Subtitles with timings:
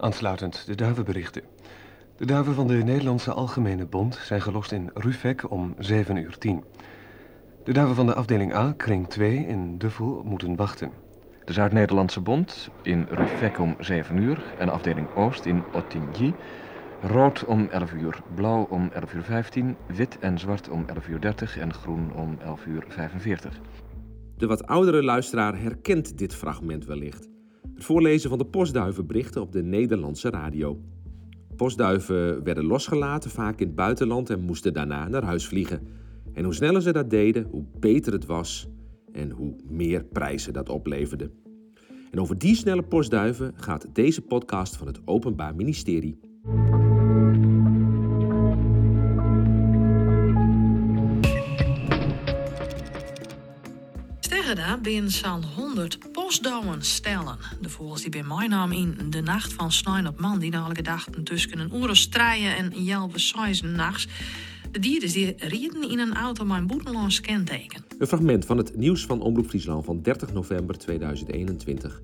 [0.00, 1.42] Aansluitend de duivenberichten.
[2.16, 6.64] De duiven van de Nederlandse Algemene Bond zijn gelost in Rufek om 7 uur 10.
[7.64, 10.90] De duiven van de afdeling A, kring 2 in Duffel, moeten wachten.
[11.44, 16.34] De Zuid-Nederlandse Bond in Rufek om 7 uur en afdeling Oost in Ottigny.
[17.02, 21.20] Rood om 11 uur, blauw om 11 uur 15, wit en zwart om 11 uur
[21.20, 23.60] 30 en groen om 11 uur 45.
[24.36, 27.37] De wat oudere luisteraar herkent dit fragment wellicht.
[27.74, 30.80] Het voorlezen van de postduivenberichten op de Nederlandse radio.
[31.56, 35.80] Postduiven werden losgelaten, vaak in het buitenland, en moesten daarna naar huis vliegen.
[36.32, 38.68] En hoe sneller ze dat deden, hoe beter het was
[39.12, 41.30] en hoe meer prijzen dat opleverde.
[42.10, 46.18] En over die snelle postduiven gaat deze podcast van het Openbaar Ministerie.
[54.20, 55.98] Steggerda binnen zo'n 100
[56.28, 57.36] postdouwen stellen.
[57.60, 60.84] De vogels die bij mij naam in de nacht van Snijn op man, die dadelijk
[60.84, 64.08] dachten tussen een oren strijden en jelbe size nachts.
[64.70, 67.84] De dieren die rieden in een auto met een boeteloos kenteken.
[67.98, 72.00] Een fragment van het nieuws van Omroep Friesland van 30 november 2021.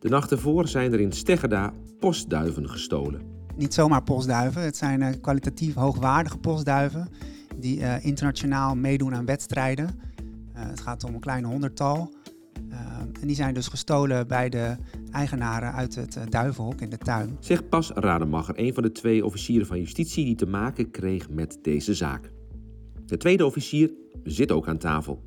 [0.00, 3.22] De nacht ervoor zijn er in Steggerda postduiven gestolen.
[3.56, 7.08] Niet zomaar postduiven, het zijn eh, kwalitatief hoogwaardige postduiven
[7.56, 10.00] die eh, internationaal meedoen aan wedstrijden.
[10.56, 12.18] Uh, het gaat om een kleine honderdtal.
[13.20, 14.76] En die zijn dus gestolen bij de
[15.10, 17.36] eigenaren uit het duivenhok in de tuin.
[17.40, 21.58] Zegt Pas Rademacher, een van de twee officieren van justitie die te maken kreeg met
[21.62, 22.30] deze zaak.
[23.06, 23.90] De tweede officier
[24.24, 25.22] zit ook aan tafel.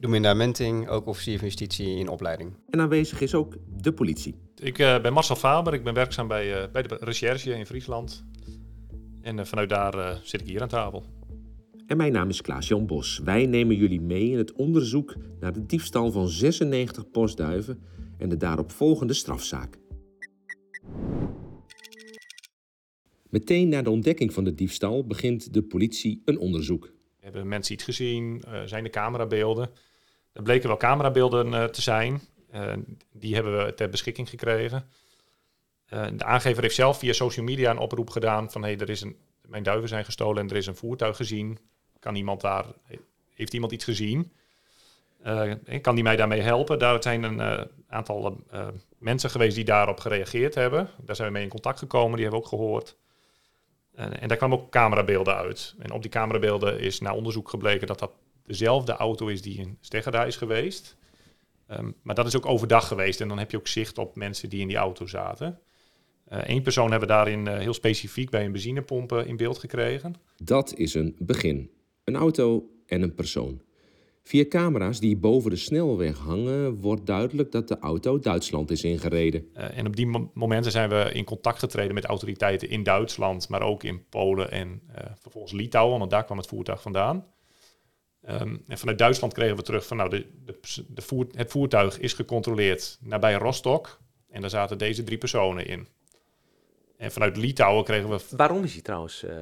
[0.00, 2.52] Dominda Menting, ook officier van justitie in opleiding.
[2.70, 4.34] En aanwezig is ook de politie.
[4.54, 8.24] Ik uh, ben Marcel Faber, ik ben werkzaam bij, uh, bij de recherche in Friesland.
[9.22, 11.04] En uh, vanuit daar zit ik hier aan tafel.
[11.88, 13.20] En mijn naam is Klaas-Jan Bos.
[13.24, 17.82] Wij nemen jullie mee in het onderzoek naar de diefstal van 96 postduiven
[18.18, 19.78] en de daaropvolgende strafzaak.
[23.28, 26.92] Meteen na de ontdekking van de diefstal begint de politie een onderzoek.
[27.20, 28.42] Hebben mensen iets gezien?
[28.64, 29.70] zijn er camerabeelden?
[30.32, 32.20] Er bleken wel camerabeelden te zijn.
[32.54, 32.72] Uh,
[33.12, 34.88] die hebben we ter beschikking gekregen.
[35.92, 39.00] Uh, de aangever heeft zelf via social media een oproep gedaan van hey, er is
[39.00, 39.16] een,
[39.46, 41.58] mijn duiven zijn gestolen en er is een voertuig gezien.
[41.98, 42.64] Kan iemand daar,
[43.34, 44.32] heeft iemand iets gezien?
[45.26, 46.78] Uh, kan die mij daarmee helpen?
[46.78, 48.40] Daar zijn een aantal
[48.98, 50.90] mensen geweest die daarop gereageerd hebben.
[51.04, 52.96] Daar zijn we mee in contact gekomen, die hebben we ook gehoord.
[53.94, 55.74] en daar kwamen ook camerabeelden uit.
[55.78, 58.10] En op die camerabeelden is na onderzoek gebleken dat dat
[58.46, 60.96] dezelfde auto is die in Steggerda is geweest.
[61.70, 64.48] Um, maar dat is ook overdag geweest en dan heb je ook zicht op mensen
[64.48, 65.58] die in die auto zaten.
[66.28, 70.14] Eén persoon hebben we daarin heel specifiek bij een benzinepomp in beeld gekregen.
[70.36, 71.70] Dat is een begin.
[72.08, 73.60] Een auto en een persoon.
[74.22, 79.54] Via camera's die boven de snelweg hangen, wordt duidelijk dat de auto Duitsland is ingereden.
[79.54, 83.62] en op die mo momenten zijn we in contact getreden met autoriteiten in Duitsland, maar
[83.62, 84.82] ook in Polen en
[85.20, 87.26] vervolgens Litouwen, want daar kwam het voertuig vandaan.
[88.28, 90.58] Um, en vanuit Duitsland kregen we terug van nou, de, de,
[90.88, 94.00] de voer, het voertuig is gecontroleerd nabij Rostock.
[94.30, 95.88] En daar zaten deze drie personen in.
[96.96, 98.20] En vanuit Litouwen kregen we.
[98.36, 99.36] Waarom is hij trouwens uh, uh,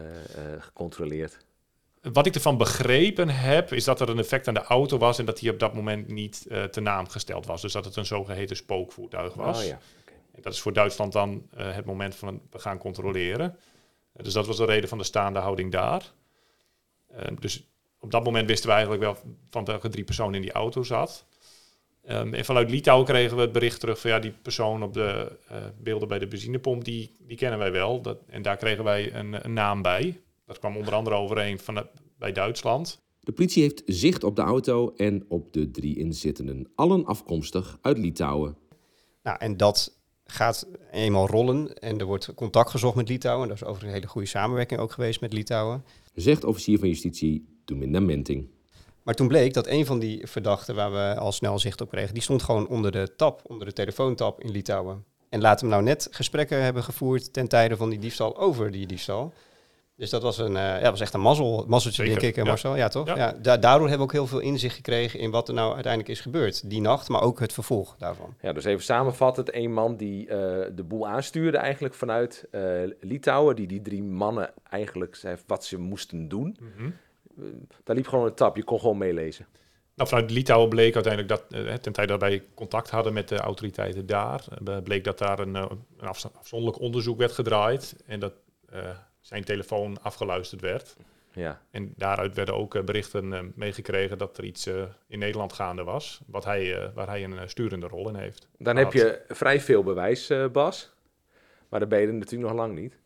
[0.59, 1.46] gecontroleerd?
[2.13, 5.25] Wat ik ervan begrepen heb, is dat er een effect aan de auto was en
[5.25, 7.63] dat hij op dat moment niet uh, te naam gesteld was.
[7.63, 9.59] Dus dat het een zogeheten spookvoertuig was.
[9.59, 9.79] Oh, ja.
[10.01, 10.15] okay.
[10.35, 13.57] En dat is voor Duitsland dan het moment van we gaan controleren.
[14.13, 16.13] dus dat was de reden van de staande houding daar.
[17.39, 17.65] dus
[18.01, 19.17] op dat moment wisten we eigenlijk wel
[19.51, 21.25] van welke drie personen in die auto zat.
[22.09, 25.39] Um, en vanuit Litouwen kregen we het bericht terug van ja, die persoon op de
[25.79, 28.01] beelden bij de benzinepomp, die, die kennen wij wel.
[28.01, 30.21] Dat, en daar kregen wij een, een naam bij.
[30.47, 33.01] Dat kwam onder andere overeen van bij Duitsland.
[33.21, 37.99] De politie heeft zicht op de auto en op de drie inzittenden, allen afkomstig uit
[37.99, 38.57] Litouwen.
[39.23, 43.49] Nou, en dat gaat eenmaal rollen en er wordt contact gezocht met Litouwen.
[43.49, 45.85] Dat is overigens een hele goede samenwerking ook geweest met Litouwen.
[46.15, 48.49] Zegt officier van justitie Dominda Menting.
[49.03, 52.15] Maar toen bleek dat een van die verdachten waar we al snel zicht op kregen,
[52.15, 55.05] die stond gewoon onder de tap, onder de telefoontap in Litouwen.
[55.29, 58.87] En laten we nou net gesprekken hebben gevoerd ten tijde van die diefstal over die
[58.87, 59.33] diefstal.
[59.97, 62.49] Dus dat was, een, uh, ja, was echt een mazzel, mazzeltje, Zeker, denk ik, ja.
[62.49, 62.77] Marcel.
[62.77, 63.07] Ja, toch?
[63.07, 63.17] Ja.
[63.17, 66.13] ja da daardoor hebben we ook heel veel inzicht gekregen in wat er nou uiteindelijk
[66.13, 66.71] is gebeurd.
[66.71, 68.35] Die nacht, maar ook het vervolg daarvan.
[68.41, 69.55] Ja, dus even samenvattend.
[69.55, 70.31] Een man die uh,
[70.75, 72.63] de boel aanstuurde eigenlijk vanuit uh,
[73.01, 73.57] Litouwen.
[73.57, 76.57] Die die drie mannen eigenlijk zei wat ze moesten doen.
[76.61, 76.95] Mm -hmm.
[77.85, 78.57] daar liep gewoon een tap.
[78.57, 79.47] Je kon gewoon meelezen.
[79.95, 83.37] Nou, vanuit Litouwen bleek uiteindelijk dat, uh, ten tijde dat wij contact hadden met de
[83.37, 84.45] autoriteiten daar,
[84.83, 87.97] bleek dat daar een, een afzonderlijk onderzoek werd gedraaid.
[88.07, 88.33] En dat
[89.27, 90.97] zijn telefoon afgeluisterd werd.
[91.33, 91.61] Ja.
[91.71, 95.85] En daaruit werden ook uh, berichten uh, meegekregen dat er iets uh, in Nederland gaande
[95.85, 98.49] was, wat hij, waar hij een sturende rol in heeft.
[98.59, 100.95] Dan heb je vrij veel bewijs, Bas.
[101.69, 102.99] Maar dan ben je er natuurlijk nog lang niet.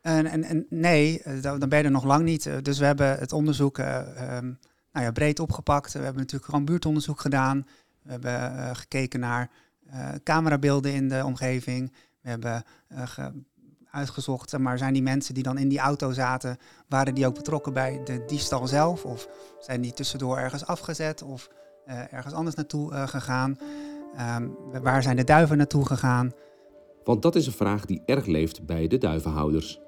[0.00, 2.46] En, en, en nee, eh, dan ben je er nog lang niet.
[2.46, 4.44] Eh, Dus we hebben het onderzoek eh, ehm,
[4.92, 5.92] nou ja, breed opgepakt.
[5.92, 7.66] We hebben natuurlijk gewoon buurtonderzoek gedaan.
[8.02, 9.50] We hebben eh, gekeken naar
[9.86, 11.92] eh, camerabeelden in de omgeving.
[12.20, 13.32] We hebben eh, ge-
[13.94, 16.58] uitgezocht, zeg maar zijn die mensen die dan in die auto zaten,
[16.88, 19.04] waren die ook betrokken bij de diefstal zelf?
[19.04, 21.48] Of zijn die tussendoor ergens afgezet of
[21.84, 23.58] eh, ergens anders naartoe eh, gegaan?
[24.16, 24.48] Ehm,
[24.82, 26.32] waar zijn de duiven naartoe gegaan?
[27.04, 29.80] Want dat is een vraag die erg leeft bij de duivenhouders.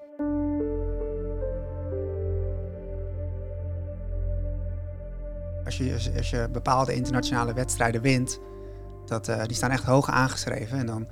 [5.64, 8.40] Als je, als je bepaalde internationale wedstrijden wint,
[9.06, 10.78] dat, eh, die staan echt hoog aangeschreven.
[10.78, 11.06] En dan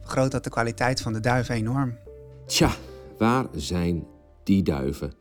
[0.00, 1.98] vergroot dat de kwaliteit van de duiven enorm.
[2.46, 2.76] Tja,
[3.18, 4.06] waar zijn
[4.42, 5.12] die duiven?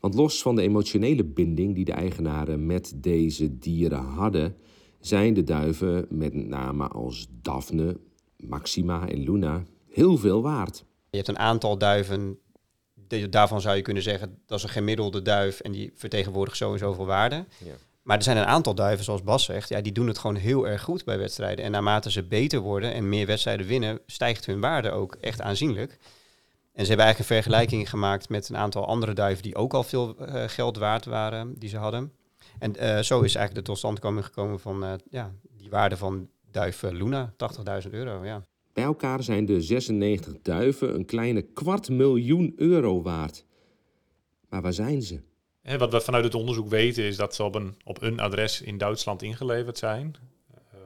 [0.00, 4.56] Want los van de emotionele binding die de eigenaren met deze dieren hadden,
[5.00, 7.96] zijn de duiven met name als Daphne,
[8.36, 10.84] Maxima en Luna heel veel waard.
[11.10, 12.38] Je hebt een aantal duiven,
[13.30, 16.78] daarvan zou je kunnen zeggen dat is een gemiddelde duif en die vertegenwoordigt zo en
[16.78, 17.44] zoveel waarde.
[17.64, 17.74] Ja.
[18.02, 20.66] Maar er zijn een aantal duiven, zoals Bas zegt, ja, die doen het gewoon heel
[20.66, 21.64] erg goed bij wedstrijden.
[21.64, 25.98] En naarmate ze beter worden en meer wedstrijden winnen, stijgt hun waarde ook echt aanzienlijk.
[26.72, 29.84] En ze hebben eigenlijk een vergelijking gemaakt met een aantal andere duiven die ook al
[29.84, 32.12] veel eh, geld waard waren, die ze hadden.
[32.58, 36.82] En eh, zo is eigenlijk de totstandkoming gekomen van eh, ja, die waarde van duif
[36.82, 37.32] Luna,
[37.84, 38.24] 80.000 euro.
[38.24, 38.44] Ja.
[38.72, 43.44] Bij elkaar zijn de 96 duiven een kleine kwart miljoen euro waard.
[44.48, 45.20] Maar waar zijn ze?
[45.62, 48.60] Hè, wat we vanuit het onderzoek weten is dat ze op een, op een adres
[48.60, 50.14] in Duitsland ingeleverd zijn.
[50.54, 50.78] Eh,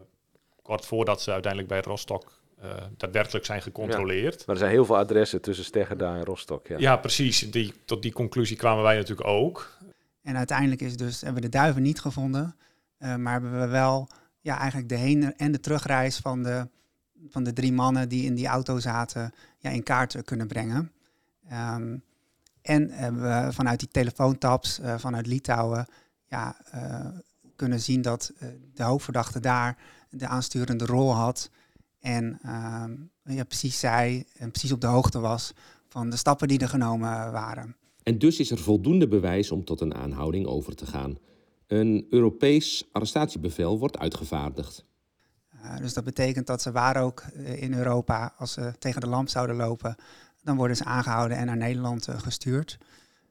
[0.62, 4.46] kort voordat ze uiteindelijk bij Rostock eh, daadwerkelijk zijn gecontroleerd.
[4.46, 6.66] Maar er zijn heel veel adressen tussen Steggerda en Rostock.
[6.66, 6.78] Ja.
[6.78, 7.50] Ja, precies.
[7.50, 9.78] Die, tot die conclusie kwamen wij natuurlijk ook.
[10.22, 12.56] En uiteindelijk is dus, hebben we de duiven niet gevonden.
[12.98, 14.08] eh, maar hebben we wel
[14.40, 16.68] ja, eigenlijk de heen- en de terugreis van de,
[17.28, 20.92] van de drie mannen die in die auto zaten ja, in kaart eh, kunnen brengen.
[21.48, 21.96] Ehm,
[22.62, 25.86] en hebben we vanuit die telefoontaps eh, vanuit Litouwen
[26.28, 27.06] ja, eh,
[27.56, 28.32] kunnen zien dat
[28.74, 29.76] de hoofdverdachte daar
[30.10, 31.50] de aansturende rol had.
[32.06, 32.94] En ehm,
[33.36, 35.52] ja, precies zei en precies op de hoogte was
[35.88, 37.76] van de stappen die er genomen waren.
[38.02, 41.18] En dus is er voldoende bewijs om tot een aanhouding over te gaan.
[41.66, 44.84] Een Europees arrestatiebevel wordt uitgevaardigd.
[45.54, 49.06] Uh, dus dat betekent dat ze waar ook uh, in Europa, als ze tegen de
[49.06, 49.96] lamp zouden lopen,
[50.42, 52.78] dan worden ze aangehouden en naar Nederland uh, gestuurd.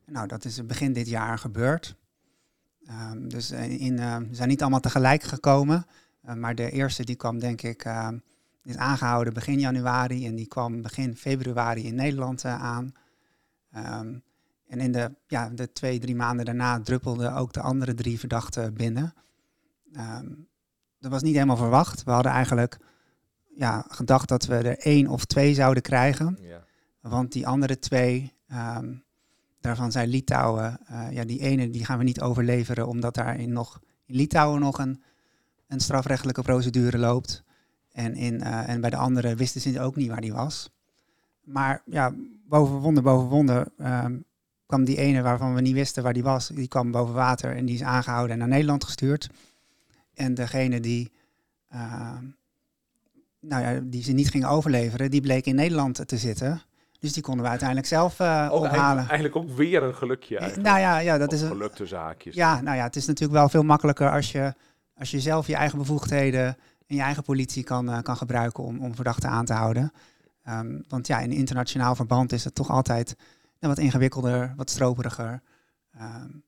[0.05, 1.95] Nou, dat is begin dit jaar gebeurd.
[3.11, 5.85] Um, dus in, ze zijn niet allemaal tegelijk gekomen,
[6.35, 7.85] maar de eerste die kwam denk ik,
[8.65, 12.93] is aangehouden begin januari en die kwam begin februari in Nederland uh, aan.
[13.77, 14.23] Um,
[14.67, 18.73] en in de, ja, de twee, drie maanden daarna druppelden ook de andere drie verdachten
[18.73, 19.13] binnen.
[19.91, 20.47] Um,
[20.99, 22.03] dat was niet helemaal verwacht.
[22.03, 22.77] We hadden eigenlijk
[23.55, 26.37] ja, gedacht dat we er één of twee zouden krijgen.
[26.41, 26.63] Ja.
[27.01, 29.03] Want die andere twee, um,
[29.59, 33.51] daarvan zijn Litouwen, uh, ja, die ene die gaan we niet overleveren, omdat daar in,
[33.51, 35.03] nog, in Litouwen nog een,
[35.67, 37.43] een strafrechtelijke procedure loopt.
[37.95, 40.69] En, in, uh, en bij de andere wisten ze ook niet waar die was.
[41.43, 42.13] Maar ja,
[42.47, 44.25] boven wonder, boven wonder um,
[44.65, 47.65] kwam die ene waarvan we niet wisten waar die was, die kwam boven water en
[47.65, 49.29] die is aangehouden en naar Nederland gestuurd.
[50.13, 51.11] En degene die,
[51.73, 52.17] uh,
[53.39, 56.61] nou ja, die ze niet gingen overleveren, die bleek in Nederland te zitten.
[56.99, 59.03] Dus die konden we uiteindelijk zelf uh, ook ophalen.
[59.07, 60.37] Eigenlijk, ook weer een gelukje.
[60.37, 60.67] Eigenlijk.
[60.67, 62.35] Nou ja, ja dat of is een gelukte zaakjes.
[62.35, 64.53] Ja, nou ja, het is natuurlijk wel veel makkelijker als je,
[64.97, 68.79] als je zelf je eigen bevoegdheden en je eigen politie kan, uh, kan gebruiken om,
[68.79, 69.91] om verdachten aan te houden.
[70.49, 73.15] Um, want ja, in internationaal verband is het toch altijd
[73.59, 75.41] wat ingewikkelder, wat stroperiger.
[76.01, 76.43] Um,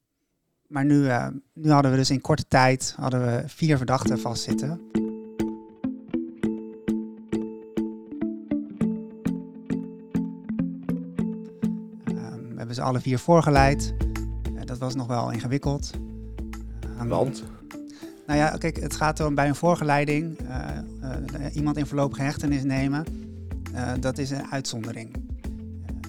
[0.67, 4.69] maar nu, uh, nu hadden we dus in korte tijd hadden we vier verdachten vastzitten.
[12.05, 13.93] Um, we hebben ze alle vier voorgeleid.
[14.53, 15.91] Uh, dat was nog wel ingewikkeld.
[17.05, 17.43] Want?
[18.27, 23.05] Nou ja, kijk, het gaat om bij een voorgeleiding uh, iemand in voorlopige hechtenis nemen.
[23.99, 25.15] dat is een uitzondering.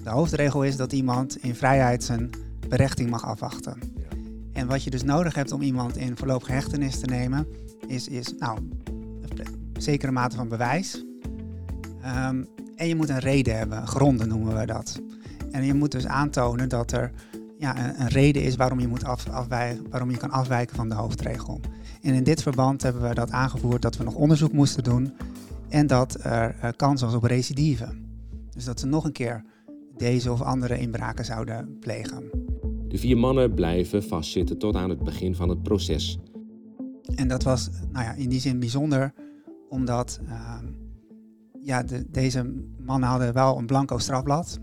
[0.03, 2.29] de hoofdregel is dat iemand in vrijheid zijn
[2.67, 3.77] berechting mag afwachten.
[4.53, 7.47] En wat je dus nodig hebt om iemand in voorlopige hechtenis te nemen,
[7.87, 8.59] is, is nou,
[9.73, 11.05] een zekere mate van bewijs.
[12.05, 15.01] Um, en je moet een reden hebben, gronden noemen we dat.
[15.51, 17.11] En je moet dus aantonen dat er
[17.59, 20.89] ja, een, een reden is waarom je, moet af, afwijken, waarom je kan afwijken van
[20.89, 21.59] de hoofdregel.
[22.01, 25.13] En in dit verband hebben we dat aangevoerd dat we nog onderzoek moesten doen
[25.69, 27.87] en dat er uh, kans was op recidive.
[28.49, 29.43] Dus dat ze nog een keer
[29.97, 32.23] deze of andere inbraken zouden plegen.
[32.87, 36.19] De vier mannen blijven vastzitten tot aan het begin van het proces.
[37.15, 39.13] En dat was nou ja, in die zin bijzonder,
[39.69, 40.57] omdat uh,
[41.61, 42.53] ja, de, deze
[42.85, 44.59] mannen hadden wel een blanco strafblad.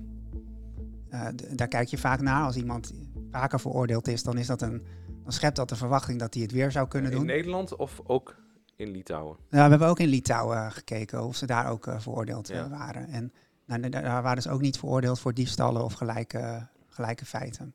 [1.16, 2.44] Uh, daar kijk je vaak naar.
[2.44, 2.92] Als iemand
[3.30, 4.86] vaker veroordeeld is, dan, is dat een,
[5.22, 7.28] dan schept dat de verwachting dat hij het weer zou kunnen in doen.
[7.28, 8.36] In Nederland of ook
[8.76, 9.36] in Litouwen?
[9.50, 12.68] Ja, we hebben ook in Litouwen gekeken of ze daar ook uh, veroordeeld ja.
[12.68, 13.08] waren.
[13.08, 13.32] En
[13.64, 17.74] nou, daar waren ze ook niet veroordeeld voor diefstallen of gelijke, gelijke feiten.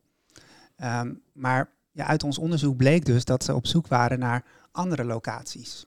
[0.84, 5.06] Um, maar ja, uit ons onderzoek bleek dus dat ze op zoek waren naar andere
[5.06, 5.86] locaties.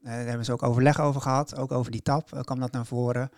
[0.00, 2.72] Uh, daar hebben ze ook overleg over gehad, ook over die tap uh, kwam dat
[2.72, 3.30] naar voren.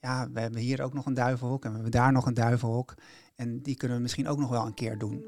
[0.00, 2.94] Ja, we hebben hier ook nog een duivenhok en we hebben daar nog een duivenhok.
[3.34, 5.24] En die kunnen we misschien ook nog wel een keer doen.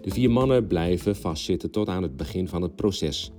[0.00, 3.32] De vier mannen blijven vastzitten tot aan het begin van het proces.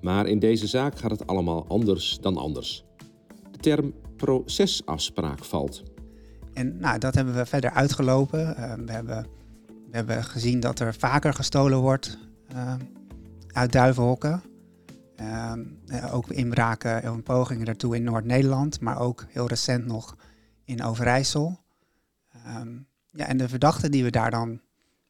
[0.00, 2.84] Maar in deze zaak gaat het allemaal anders dan anders.
[3.50, 5.82] De term procesafspraak valt.
[6.52, 8.40] En nou, dat hebben we verder uitgelopen.
[8.40, 9.26] Uh, we, hebben,
[9.66, 12.18] we hebben gezien dat er vaker gestolen wordt
[12.54, 12.74] uh,
[13.52, 14.42] uit duivenhokken.
[15.20, 20.16] Uh, ook inbraken en pogingen daartoe in Noord-Nederland, maar ook heel recent nog
[20.64, 21.60] in Overijssel.
[23.10, 24.60] ja, en de verdachten die we daar dan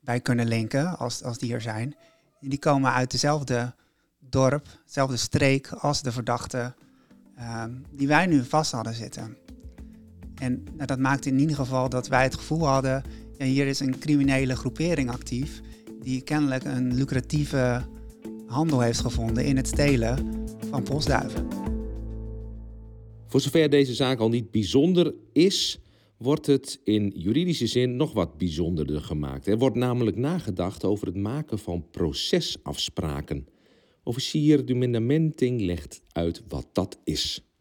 [0.01, 1.97] bij kunnen linken, als, als die er zijn,
[2.41, 3.75] die komen uit dezelfde
[4.19, 6.75] dorp, dezelfde streek als de verdachten
[7.91, 9.37] die wij nu vast hadden zitten.
[10.35, 13.03] En nou, dat maakte in ieder geval dat wij het gevoel hadden,
[13.39, 15.61] ja, hier is een criminele groepering actief
[16.01, 17.83] die kennelijk een lucratieve
[18.53, 21.47] handel heeft gevonden in het stelen van postduiven.
[23.27, 25.79] Voor zover deze zaak al niet bijzonder is,
[26.17, 29.47] wordt het in juridische zin nog wat bijzonderder gemaakt.
[29.47, 33.47] Er wordt namelijk nagedacht over het maken van procesafspraken.
[34.03, 37.52] Officier Dumendamenting legt uit wat dat is.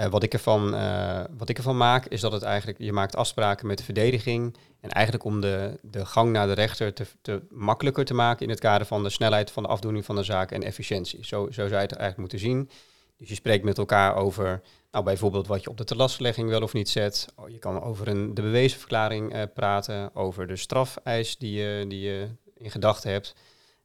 [0.00, 3.16] Uh, wat, ik ervan, uh, wat ik ervan maak, is dat het eigenlijk, je maakt
[3.16, 4.56] afspraken met de verdediging.
[4.80, 8.50] En eigenlijk om de, de gang naar de rechter te, te makkelijker te maken in
[8.50, 11.24] het kader van de snelheid van de afdoening van de zaak en efficiëntie.
[11.24, 12.70] Zo, zo zou je het eigenlijk moeten zien.
[13.16, 16.72] Dus je spreekt met elkaar over nou, bijvoorbeeld wat je op de telastlegging wel of
[16.72, 17.26] niet zet.
[17.46, 22.28] Je kan over een, de bewezenverklaring uh, praten, over de strafeis die je, die je
[22.54, 23.34] in gedachten hebt.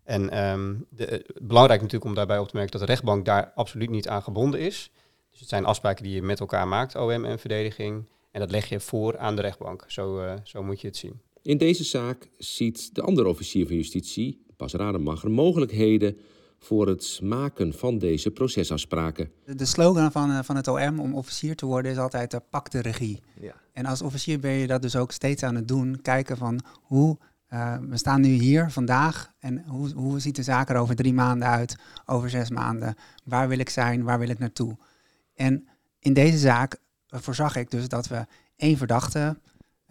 [0.03, 3.89] En um, de, belangrijk natuurlijk om daarbij op te merken dat de rechtbank daar absoluut
[3.89, 4.91] niet aan gebonden is.
[5.35, 8.09] Dus het zijn afspraken die je met elkaar maakt, OM en verdediging.
[8.31, 9.83] En dat leg je voor aan de rechtbank.
[9.87, 11.21] Zo, uh, zo moet je het zien.
[11.41, 16.17] In deze zaak ziet de andere officier van justitie, Bas Rademacher, mogelijkheden
[16.59, 19.31] voor het maken van deze procesafspraken.
[19.45, 22.81] De slogan van, van het OM om officier te worden is altijd uh, pak de
[22.81, 23.19] regie.
[23.39, 23.53] Ja.
[23.73, 25.99] En als officier ben je dat dus ook steeds aan het doen.
[26.01, 27.17] Kijken van hoe,
[27.53, 31.13] uh, we staan nu hier vandaag en hoe, hoe ziet de zaak er over drie
[31.13, 31.75] maanden uit,
[32.05, 32.95] over zes maanden?
[33.23, 34.77] Waar wil ik zijn, waar wil ik naartoe?
[35.35, 35.67] En
[35.99, 36.77] in deze zaak
[37.07, 38.25] voorzag ik dus dat we
[38.55, 39.37] één verdachte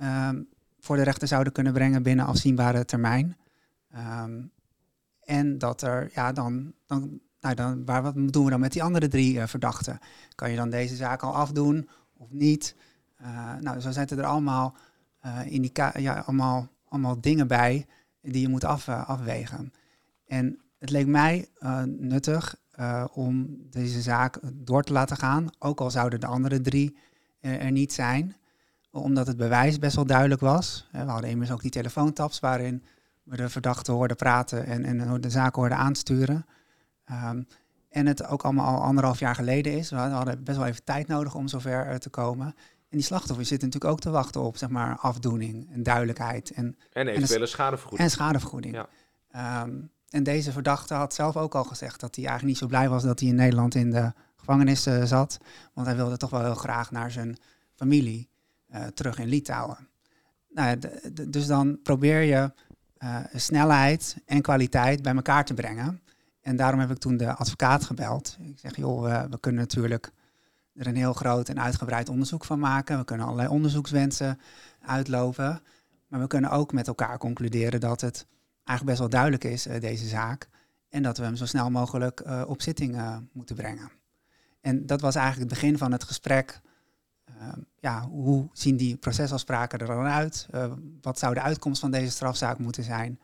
[0.03, 0.49] um,
[0.79, 3.37] voor de rechter zouden kunnen brengen binnen afzienbare termijn.
[3.97, 4.53] Um,
[5.21, 8.83] en dat er, ja, dan, dan, nou dan waar, wat doen we dan met die
[8.83, 9.99] andere drie uh, verdachten?
[10.35, 12.77] Kan je dan deze zaak al afdoen of niet?
[13.23, 14.77] Uh, nou, zo zitten er allemaal,
[15.27, 17.87] uh, indica ja, allemaal, allemaal dingen bij
[18.21, 19.73] die je moet af, afwegen.
[20.27, 21.49] En het leek mij
[21.87, 25.50] nuttig uh, om deze zaak door te laten gaan.
[25.59, 26.97] Ook al zouden de andere drie
[27.41, 28.37] er, er niet zijn.
[28.91, 30.88] Omdat het bewijs best wel duidelijk was.
[30.93, 32.85] We hadden immers ook die telefoontaps waarin
[33.23, 36.47] we de verdachte hoorden praten en, en de zaken hoorden aansturen.
[37.11, 37.47] Um,
[37.88, 39.91] en het ook allemaal al anderhalf jaar geleden is.
[39.91, 42.47] We hadden best wel even tijd nodig om zover te komen.
[42.88, 46.50] En die slachtoffers zitten natuurlijk ook te wachten op zeg maar, afdoening en duidelijkheid.
[46.50, 48.03] En, en eventuele schadevergoeding.
[48.03, 48.75] En schadevergoeding.
[49.31, 49.62] Ja.
[49.62, 52.88] Um, en deze verdachte had zelf ook al gezegd dat hij eigenlijk niet zo blij
[52.88, 55.38] was dat hij in Nederland in de gevangenis uh, zat.
[55.73, 57.37] Want hij wilde toch wel heel graag naar zijn
[57.75, 58.28] familie
[58.75, 59.88] uh, terug in Litouwen.
[60.50, 60.78] Nou,
[61.28, 62.52] dus dan probeer je
[62.99, 66.00] uh, snelheid en kwaliteit bij elkaar te brengen.
[66.40, 68.37] En daarom heb ik toen de advocaat gebeld.
[68.40, 70.12] Ik zeg, joh, we, we kunnen natuurlijk
[70.75, 72.99] er een heel groot en uitgebreid onderzoek van maken.
[72.99, 74.40] We kunnen allerlei onderzoekswensen
[74.80, 75.61] uitlopen.
[76.09, 78.26] Maar we kunnen ook met elkaar concluderen dat het
[78.64, 80.49] eigenlijk best wel duidelijk is, uh, deze zaak.
[80.88, 83.90] En dat we hem zo snel mogelijk uh, op zitting uh, moeten brengen.
[84.61, 86.61] En dat was eigenlijk het begin van het gesprek.
[87.80, 90.47] ja, hoe zien die procesafspraken er dan uit?
[91.00, 93.21] wat zou de uitkomst van deze strafzaak moeten zijn?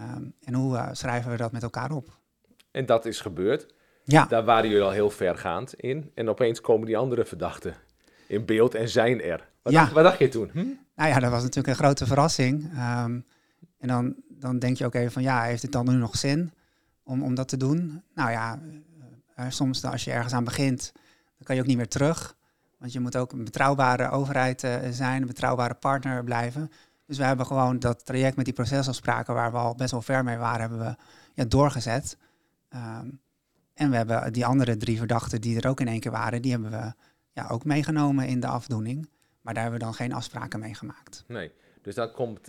[0.00, 2.18] Um, en hoe schrijven we dat met elkaar op?
[2.70, 3.74] En dat is gebeurd.
[4.04, 4.26] Ja.
[4.26, 6.10] Daar waren jullie al heel vergaand in.
[6.14, 7.74] En opeens komen die andere verdachten
[8.26, 9.48] in beeld en zijn er.
[9.62, 9.80] Wat, Ja.
[9.80, 10.50] dacht, wat dacht je toen?
[10.52, 10.66] Hm?
[10.96, 12.70] Nou ja, dat was natuurlijk een grote verrassing.
[12.74, 13.20] Ehm,
[13.78, 16.52] en dan, dan denk je ook even van, ja, heeft het dan nu nog zin
[17.02, 18.02] om, om dat te doen?
[18.14, 18.60] Nou ja,
[19.34, 20.92] eh, soms als je ergens aan begint,
[21.36, 22.36] dan kan je ook niet meer terug.
[22.78, 26.70] Want je moet ook een betrouwbare overheid eh, zijn, een betrouwbare partner blijven.
[27.06, 30.24] Dus we hebben gewoon dat traject met die procesafspraken, waar we al best wel ver
[30.24, 30.96] mee waren, hebben we
[31.34, 32.16] ja, doorgezet.
[32.68, 33.08] Ehm,
[33.74, 36.52] en we hebben die andere drie verdachten die er ook in één keer waren, die
[36.52, 36.92] hebben we
[37.32, 39.08] ja, ook meegenomen in de afdoening.
[39.40, 41.24] Maar daar hebben we dan geen afspraken mee gemaakt.
[41.26, 42.48] Nee, dus dan komt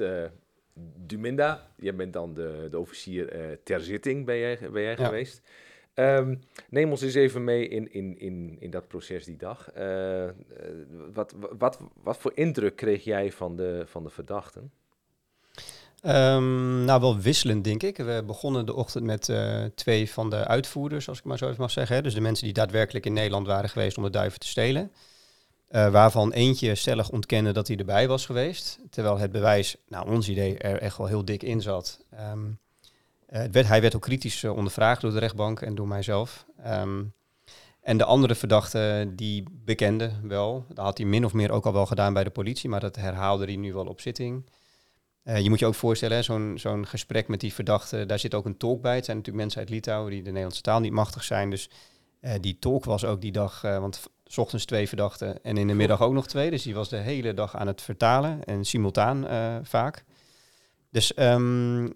[1.05, 5.05] Duminda, jij bent dan de, de officier uh, ter zitting, ben jij, ben jij Ja.
[5.05, 5.41] geweest.
[5.93, 6.35] Ehm,
[6.69, 9.71] neem ons eens even mee in, in, in, in dat proces die dag.
[9.71, 10.33] Eh, eh,
[11.13, 14.71] wat, wat, wat voor indruk kreeg jij van de, van de verdachten?
[16.01, 17.97] Ehm, nou, wel wisselend, denk ik.
[17.97, 21.61] We begonnen de ochtend met eh, twee van de uitvoerders, als ik maar zo even
[21.61, 21.95] mag zeggen.
[21.95, 22.01] Hè.
[22.01, 24.91] Dus de mensen die daadwerkelijk in Nederland waren geweest om de duiven te stelen.
[25.73, 28.79] Eh, waarvan eentje stellig ontkende dat hij erbij was geweest.
[28.89, 32.05] Terwijl het bewijs, naar ons idee, er echt wel heel dik in zat.
[32.09, 32.39] Ehm,
[33.25, 36.45] eh, het werd, hij werd ook kritisch eh, ondervraagd door de rechtbank en door mijzelf.
[36.63, 37.03] Ehm,
[37.81, 40.65] en de andere verdachte, die bekende wel.
[40.67, 42.95] Dat had hij min of meer ook al wel gedaan bij de politie, maar dat
[42.95, 44.49] herhaalde hij nu wel op zitting.
[45.23, 46.23] Je moet je ook voorstellen,
[46.59, 48.95] zo'n gesprek met die verdachte, daar zit ook een tolk bij.
[48.95, 51.49] Het zijn natuurlijk mensen uit Litouwen die de Nederlandse taal niet machtig zijn.
[51.49, 51.69] Dus
[52.41, 54.01] die tolk was ook die dag, want
[54.33, 56.49] s ochtends twee verdachten en in de middag ook nog twee.
[56.49, 60.03] Dus die was de hele dag aan het vertalen en simultaan eh, vaak.
[60.91, 61.87] Dus ehm,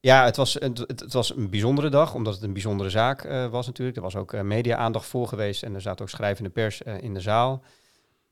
[0.00, 3.46] ja, het was, het, het, was een bijzondere dag, omdat het een bijzondere zaak eh,
[3.46, 3.96] was natuurlijk.
[3.96, 7.20] Er was ook eh, media-aandacht voor geweest en er zat ook schrijvende pers in de
[7.20, 7.62] zaal.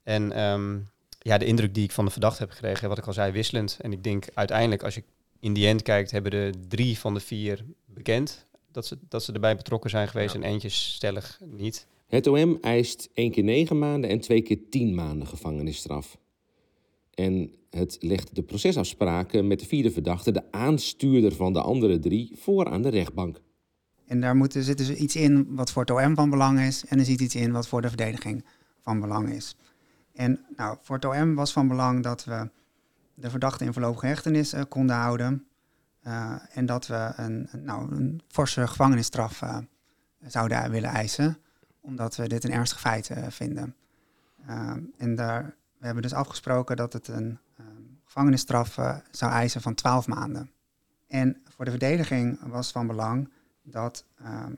[0.02, 0.78] En ehm,
[1.18, 3.78] ja, de indruk die ik van de verdachte heb gekregen, wat ik al zei, wisselend.
[3.80, 5.04] En ik denk uiteindelijk, als je
[5.40, 9.32] in die end kijkt, hebben de drie van de vier bekend dat ze, dat ze
[9.32, 10.40] erbij betrokken zijn geweest Ja.
[10.40, 11.86] en eentje stellig niet.
[12.08, 16.18] Het OM eist één keer negen maanden en twee keer tien maanden gevangenisstraf.
[17.14, 22.32] En het legt de procesafspraken met de vierde verdachte, de aanstuurder van de andere drie,
[22.36, 23.40] voor aan de rechtbank.
[24.06, 26.84] En daar moet, zit dus iets in wat voor het OM van belang is.
[26.84, 28.44] En er zit iets in wat voor de verdediging
[28.80, 29.56] van belang is.
[30.14, 32.50] En nou, voor het OM was van belang dat we
[33.14, 35.46] de verdachte in voorlopige hechtenis eh, konden houden.
[36.02, 39.58] Eh, en dat we een, nou, forse gevangenisstraf eh,
[40.26, 41.38] zouden willen eisen.
[41.80, 43.74] Omdat we dit een ernstig feit eh, vinden.
[44.46, 47.64] Eh, en daar, we hebben dus afgesproken dat het een eh,
[48.04, 50.50] gevangenisstraf eh, zou eisen van 12 maanden.
[51.08, 54.52] En voor de verdediging was van belang dat ehm,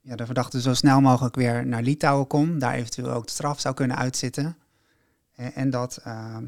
[0.00, 3.60] ja, de verdachte zo snel mogelijk weer naar Litouwen komt, daar eventueel ook de straf
[3.60, 4.56] zou kunnen uitzitten.
[5.34, 6.46] En, en dat ehm,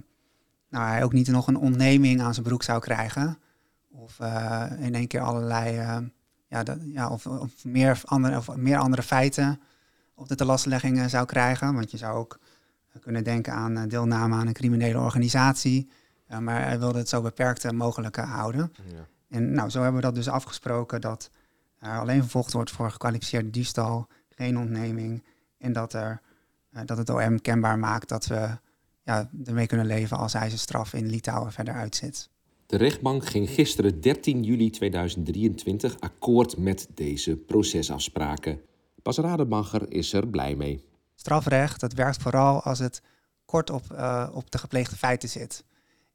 [0.69, 3.39] nou, hij ook niet nog een ontneming aan zijn broek zou krijgen.
[3.91, 6.11] Of eh, in één keer allerlei,
[6.55, 9.61] ja, dat, ja, of, of, meer andere, of meer andere feiten
[10.15, 11.75] op de telastleggingen zou krijgen.
[11.75, 12.39] Want je zou ook
[13.01, 15.91] kunnen denken aan eh, deelname aan een criminele organisatie.
[16.27, 18.73] Eh, maar hij wilde het zo beperkt mogelijk eh, houden.
[18.85, 19.07] Ja.
[19.29, 21.31] En nou, zo hebben we dat dus afgesproken dat
[21.79, 25.25] er alleen vervolgd wordt voor gekwalificeerde diefstal, geen ontneming.
[25.59, 26.21] En dat, er,
[26.85, 28.59] dat het OM kenbaar maakt dat we
[29.03, 32.29] ja, ermee kunnen leven als hij zijn straf in Litouwen verder uitzit.
[32.67, 38.61] De rechtbank ging gisteren 13 juli 2023 akkoord met deze procesafspraken.
[39.03, 40.85] Bas Rademacher is er blij mee.
[41.15, 43.03] Strafrecht, dat werkt vooral als het
[43.45, 45.65] kort op, eh, op de gepleegde feiten zit.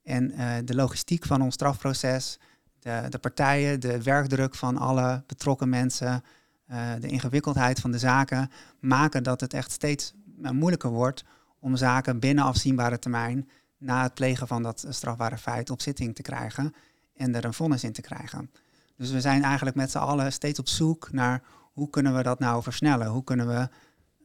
[0.03, 2.39] En eh, de logistiek van ons strafproces,
[2.79, 6.23] de, de partijen, de werkdruk van alle betrokken mensen,
[6.65, 10.13] eh, de ingewikkeldheid van de zaken, maken dat het echt steeds
[10.51, 11.23] moeilijker wordt
[11.59, 13.49] om zaken binnen afzienbare termijn
[13.79, 16.73] na het plegen van dat strafbare feit op zitting te krijgen
[17.15, 18.51] en er een vonnis in te krijgen.
[18.95, 22.39] Dus we zijn eigenlijk met z'n allen steeds op zoek naar hoe kunnen we dat
[22.39, 23.07] nou versnellen?
[23.07, 23.69] Hoe kunnen we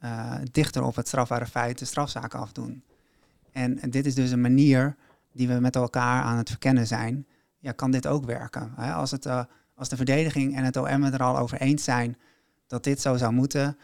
[0.00, 2.82] uh, dichter op het strafbare feit de strafzaak afdoen?
[3.52, 4.96] En dit is dus een manier
[5.32, 7.26] die we met elkaar aan het verkennen zijn.
[7.58, 8.72] Ja, kan dit ook werken?
[8.76, 8.92] Hè?
[8.92, 12.16] Als, het, uh, als de verdediging en het OM het er al over eens zijn
[12.66, 13.78] dat dit zo zou moeten,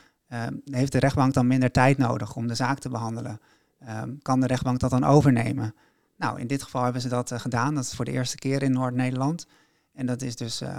[0.64, 3.40] heeft de rechtbank dan minder tijd nodig om de zaak te behandelen.
[3.88, 5.74] Um, kan de rechtbank dat dan overnemen?
[6.16, 7.74] Nou, in dit geval hebben ze dat uh, gedaan.
[7.74, 9.46] Dat is voor de eerste keer in Noord-Nederland.
[9.92, 10.78] En dat is dus uh,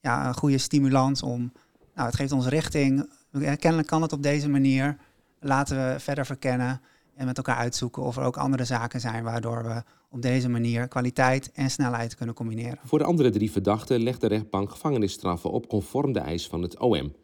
[0.00, 1.52] ja, een goede stimulans om.
[1.94, 3.10] Nou, het geeft ons richting.
[3.32, 4.96] Kennelijk kan het op deze manier.
[5.40, 6.80] Laten we verder verkennen
[7.14, 10.88] en met elkaar uitzoeken of er ook andere zaken zijn waardoor we op deze manier
[10.88, 12.78] kwaliteit en snelheid kunnen combineren.
[12.84, 16.78] Voor de andere drie verdachten legt de rechtbank gevangenisstraffen op conform de eis van het
[16.78, 17.14] OM.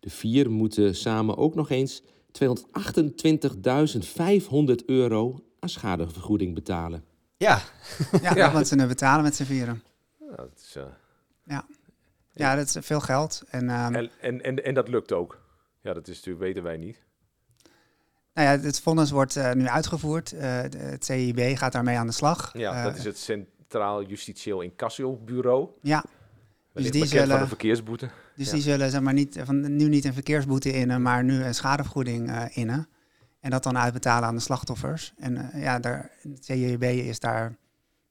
[0.00, 2.38] De vier moeten samen ook nog eens 228.500
[4.86, 7.04] euro aan schadevergoeding betalen.
[7.36, 7.60] Ja,
[8.22, 8.52] ja, ja.
[8.52, 9.82] dat ze betalen met z'n vieren.
[10.18, 10.82] Ja, dat is, uh...
[11.44, 11.66] ja.
[12.32, 13.42] ja, dat is veel geld.
[13.50, 13.94] En, um...
[13.94, 15.40] en, en, en, en dat lukt ook.
[15.82, 17.02] Ja, dat is natuurlijk, weten wij niet.
[18.34, 20.32] Nou ja, het vonnis wordt uh, nu uitgevoerd.
[20.32, 20.40] Uh,
[20.76, 22.50] het CIB gaat daarmee aan de slag.
[22.52, 25.68] Ja, uh, dat is het Centraal Justitieel Incasso Bureau.
[25.82, 26.04] Ja.
[26.72, 28.10] Dus die zullen van een verkeersboete.
[28.36, 28.52] Dus ja.
[28.52, 32.48] die zullen zeg maar niet van nu niet een verkeersboete innen, maar nu een schadevergoeding
[32.52, 32.88] innen.
[33.40, 35.12] En dat dan uitbetalen aan de slachtoffers.
[35.18, 37.56] En ja, daar, het CIB is daar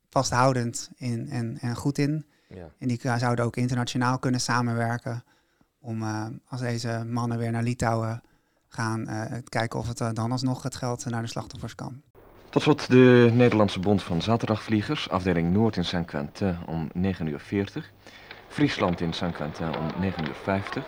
[0.09, 2.25] vasthoudend in en, en goed in.
[2.47, 2.69] Ja.
[2.77, 5.23] En die zouden ook internationaal kunnen samenwerken
[5.79, 6.03] om
[6.47, 8.21] als deze mannen weer naar Litouwen
[8.67, 9.07] gaan,
[9.49, 12.01] kijken of het dan alsnog het geld naar de slachtoffers kan.
[12.49, 17.91] Tot slot de Nederlandse Bond van Zaterdagvliegers, afdeling Noord in Saint-Quentin om 9.40 uur.
[18.49, 20.85] Friesland in Saint-Quentin om 9.50 uur.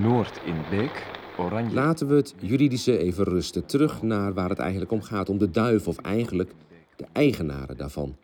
[0.00, 1.06] Noord in Beek,
[1.38, 1.74] Oranje.
[1.74, 3.66] Laten we het juridische even rusten.
[3.66, 6.52] Terug naar waar het eigenlijk om gaat, om de duif of eigenlijk
[6.96, 8.16] de eigenaren daarvan.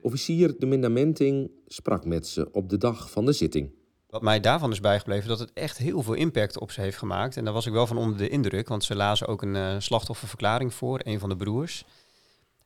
[0.00, 3.70] Officier de Mindamenting sprak met ze op de dag van de zitting.
[4.08, 7.36] Wat mij daarvan is bijgebleven, dat het echt heel veel impact op ze heeft gemaakt.
[7.36, 9.74] En daar was ik wel van onder de indruk, want ze lazen ook een uh,
[9.78, 11.84] slachtofferverklaring voor, een van de broers.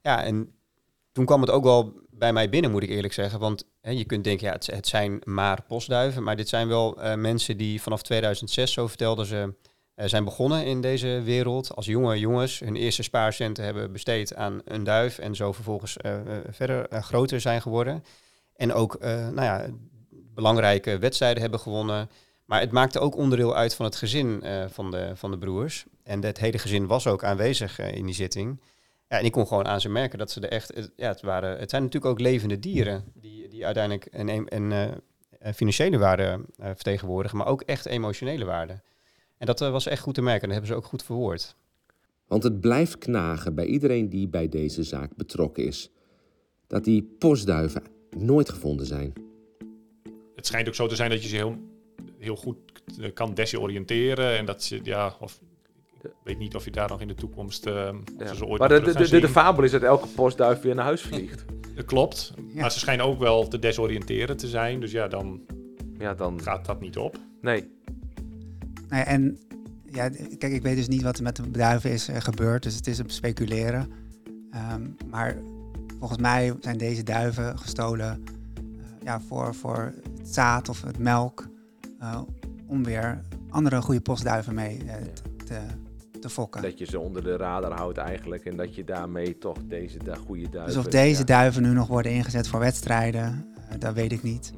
[0.02, 0.52] Ja, en
[1.18, 3.38] toen kwam het ook wel bij mij binnen, moet ik eerlijk zeggen.
[3.38, 6.22] Want hè, je kunt denken, ja, het, zijn maar postduiven.
[6.22, 9.54] Maar dit zijn wel uh, mensen die vanaf 2006, zo vertelden ze,
[9.96, 11.74] uh, zijn begonnen in deze wereld.
[11.74, 15.18] Als jonge jongens hun eerste spaarcenten hebben besteed aan een duif.
[15.18, 15.96] En zo vervolgens
[16.50, 18.04] verder groter zijn geworden.
[18.56, 19.66] En ook, nou ja,
[20.34, 22.10] belangrijke wedstrijden hebben gewonnen.
[22.44, 25.84] Maar het maakte ook onderdeel uit van het gezin van, de, van de broers.
[26.02, 28.60] En het hele gezin was ook aanwezig in die zitting.
[29.08, 30.74] Ja, en ik kon gewoon aan ze merken dat ze er echt...
[30.74, 33.04] Het, ja, het, waren, het zijn natuurlijk ook levende dieren...
[33.14, 34.72] die, die uiteindelijk een, een,
[35.38, 37.38] een financiële waarde uh, vertegenwoordigen...
[37.38, 38.80] maar ook echt emotionele waarde.
[39.38, 40.42] En dat was echt goed te merken.
[40.42, 41.56] En dat hebben ze ook goed verwoord.
[42.26, 45.90] Want het blijft knagen bij iedereen die bij deze zaak betrokken is...
[46.66, 47.82] dat die postduiven
[48.16, 49.12] nooit gevonden zijn
[50.38, 51.56] het schijnt ook zo te zijn dat je ze heel,
[52.18, 52.56] heel goed
[53.14, 54.36] kan desoriënteren.
[54.36, 55.40] En dat ze, ja, of
[56.02, 57.66] ik weet niet of je daar nog in de toekomst.
[57.66, 58.34] Uh, ja.
[58.34, 61.02] ze ooit maar de, de, de, de, fabel is dat elke postduif weer naar huis
[61.02, 61.44] vliegt.
[61.76, 62.32] dat klopt.
[62.36, 62.60] Ja.
[62.60, 64.80] Maar ze schijnen ook wel te desoriënteren te zijn.
[64.80, 65.40] Dus ja, dan,
[65.98, 67.16] ja, dan gaat dat niet op.
[67.40, 67.70] Nee.
[68.88, 69.38] nee en
[69.84, 70.08] ja,
[70.38, 72.62] kijk, ik weet dus niet wat er met de duiven is uh, gebeurd.
[72.62, 73.90] Dus het is op speculeren.
[74.72, 75.36] Um, maar
[75.98, 78.24] volgens mij zijn deze duiven gestolen
[79.02, 81.48] ja, voor, voor het zaad of het melk.
[82.00, 82.20] Uh,
[82.66, 84.92] om weer andere goede postduiven mee uh,
[85.44, 85.60] te,
[86.28, 86.62] te fokken.
[86.62, 90.16] Dat je ze onder de radar houdt eigenlijk en dat je daarmee toch deze de
[90.16, 90.74] goede duiven...
[90.74, 91.24] Dus of deze ja.
[91.24, 94.52] duiven nu nog worden ingezet voor wedstrijden, uh, dat weet ik niet.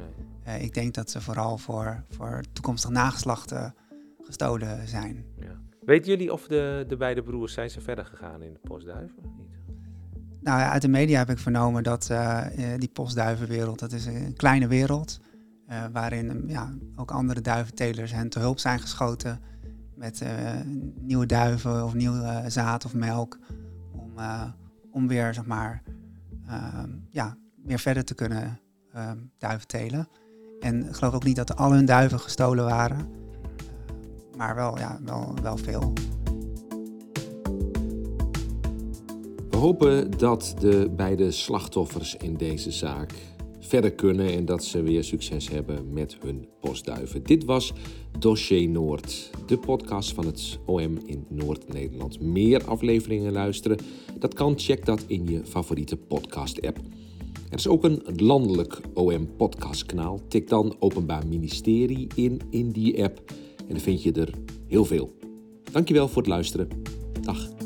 [0.44, 0.60] Nee.
[0.60, 3.74] ik denk dat ze vooral voor, voor toekomstig nageslachten
[4.22, 5.24] gestolen zijn.
[5.40, 5.60] Ja.
[5.84, 9.16] Weten jullie of de, de beide broers zijn ze verder gegaan in de postduiven?
[9.36, 9.50] Niet?
[10.40, 12.44] Nou, uit de media heb ik vernomen dat uh,
[12.76, 15.20] die postduivenwereld, dat is een kleine wereld.
[15.70, 19.40] Uh, waarin ja, ook andere duiventelers hen te hulp zijn geschoten
[20.00, 20.28] met uh,
[21.00, 22.14] nieuwe duiven of nieuw
[22.46, 23.38] zaad of melk.
[23.92, 24.12] Om,
[24.90, 25.82] om weer, zeg maar,
[27.10, 28.60] ja, weer verder te kunnen
[29.38, 30.08] duiven telen.
[30.60, 33.08] En ik geloof ook niet dat al hun duiven gestolen waren.
[34.36, 35.92] maar wel, ja, wel, wel veel.
[39.60, 43.12] hopen dat de beide slachtoffers in deze zaak
[43.70, 47.22] verder kunnen en dat ze weer succes hebben met hun postduiven.
[47.22, 47.72] Dit was
[48.18, 52.20] Dossier Noord, de podcast van het OM in Noord-Nederland.
[52.20, 53.78] Meer afleveringen luisteren,
[54.18, 56.78] dat kan, check dat in je favoriete podcast-app.
[57.50, 60.20] Er is ook een landelijk OM-podcastkanaal.
[60.28, 63.22] Tik dan Openbaar Ministerie in in die app
[63.58, 64.32] en dan vind je er
[64.66, 65.16] heel veel.
[65.72, 66.68] Dankjewel voor het luisteren.
[67.20, 67.59] Dag.